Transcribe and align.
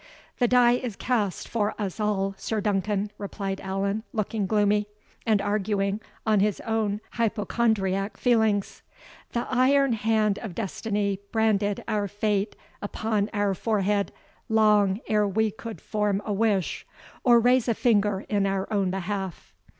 "The 0.39 0.47
die 0.47 0.77
is 0.77 0.95
cast 0.95 1.47
for 1.47 1.75
us 1.77 1.99
all, 1.99 2.33
Sir 2.35 2.59
Duncan," 2.59 3.11
replied 3.19 3.61
Allan, 3.61 4.01
looking 4.13 4.47
gloomy, 4.47 4.87
and 5.27 5.39
arguing 5.39 6.01
on 6.25 6.39
his 6.39 6.59
own 6.61 7.01
hypochondriac 7.11 8.17
feelings; 8.17 8.81
"the 9.33 9.45
iron 9.47 9.93
hand 9.93 10.39
of 10.39 10.55
destiny 10.55 11.19
branded 11.31 11.83
our 11.87 12.07
fate 12.07 12.55
upon 12.81 13.29
our 13.31 13.53
forehead 13.53 14.11
long 14.49 15.01
ere 15.07 15.27
we 15.27 15.51
could 15.51 15.79
form 15.79 16.19
a 16.25 16.33
wish, 16.33 16.83
or 17.23 17.39
raise 17.39 17.67
a 17.67 17.75
finger 17.75 18.21
in 18.27 18.47
our 18.47 18.67
own 18.73 18.89
behalf. 18.89 19.53